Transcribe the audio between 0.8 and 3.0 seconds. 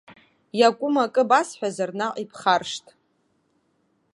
акыр басҳәазар, наҟ ибхаршҭ.